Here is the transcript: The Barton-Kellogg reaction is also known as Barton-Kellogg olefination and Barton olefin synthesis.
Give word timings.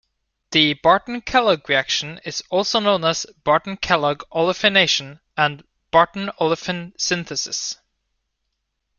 The 0.49 0.73
Barton-Kellogg 0.81 1.69
reaction 1.69 2.19
is 2.25 2.41
also 2.49 2.79
known 2.79 3.05
as 3.05 3.27
Barton-Kellogg 3.43 4.23
olefination 4.33 5.19
and 5.37 5.63
Barton 5.91 6.31
olefin 6.39 6.99
synthesis. 6.99 7.77